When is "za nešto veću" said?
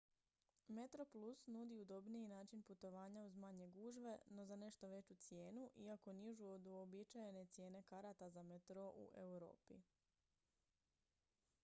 4.45-5.15